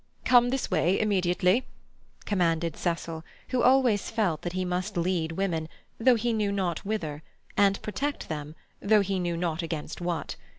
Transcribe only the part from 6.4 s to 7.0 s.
not